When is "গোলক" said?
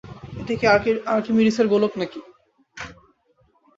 1.67-1.93